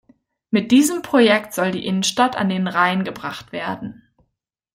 [0.49, 4.01] Mit diesem Projekt soll die Innenstadt an den Rhein gebracht werden.